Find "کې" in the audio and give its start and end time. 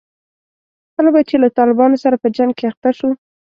2.57-2.65